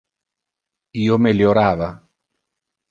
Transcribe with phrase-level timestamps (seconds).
[1.03, 1.95] Io meliorava.